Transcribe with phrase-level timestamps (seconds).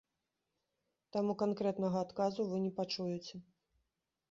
[1.17, 3.35] Таму канкрэтнага адказу вы не пачуеце.